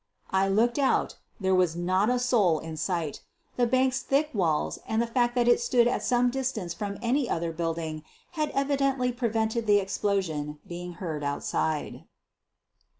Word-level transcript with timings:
I 0.31 0.47
looked 0.47 0.79
out— 0.79 1.17
there 1.39 1.53
was 1.53 1.75
not 1.75 2.09
a 2.09 2.17
soul 2.17 2.57
in 2.57 2.75
sight. 2.75 3.21
The 3.55 3.67
bank's 3.67 4.01
thick 4.01 4.31
walls 4.33 4.79
and 4.87 4.99
the 4.99 5.05
fact 5.05 5.35
that 5.35 5.47
it 5.47 5.59
stood 5.61 5.87
at 5.87 6.01
some 6.01 6.31
distance 6.31 6.73
from 6.73 6.97
any 7.03 7.29
other 7.29 7.51
building 7.51 8.01
had 8.31 8.49
evidently 8.55 9.11
pre 9.11 9.29
vented 9.29 9.67
the 9.67 9.77
explosion 9.77 10.57
being 10.67 10.93
heard 10.93 11.23
outside. 11.23 12.05